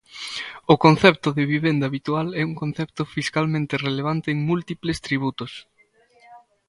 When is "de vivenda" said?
1.37-1.87